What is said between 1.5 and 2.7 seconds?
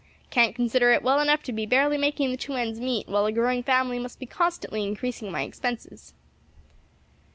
be barely making the two